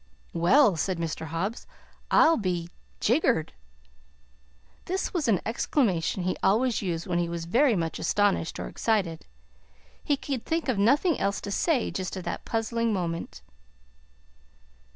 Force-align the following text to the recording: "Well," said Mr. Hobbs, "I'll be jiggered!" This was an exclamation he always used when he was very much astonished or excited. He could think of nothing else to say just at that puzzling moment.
"Well," 0.33 0.77
said 0.77 0.97
Mr. 0.97 1.27
Hobbs, 1.27 1.67
"I'll 2.09 2.35
be 2.35 2.71
jiggered!" 2.99 3.53
This 4.85 5.13
was 5.13 5.27
an 5.27 5.39
exclamation 5.45 6.23
he 6.23 6.35
always 6.41 6.81
used 6.81 7.05
when 7.05 7.19
he 7.19 7.29
was 7.29 7.45
very 7.45 7.75
much 7.75 7.99
astonished 7.99 8.59
or 8.59 8.65
excited. 8.67 9.27
He 10.03 10.17
could 10.17 10.43
think 10.43 10.67
of 10.67 10.79
nothing 10.79 11.19
else 11.19 11.39
to 11.41 11.51
say 11.51 11.91
just 11.91 12.17
at 12.17 12.23
that 12.23 12.45
puzzling 12.45 12.91
moment. 12.91 13.43